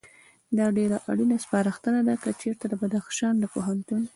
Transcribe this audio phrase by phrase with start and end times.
[0.57, 4.03] دا ډېره اړینه سپارښتنه ده، که چېرته د بدخشان د پوهنتون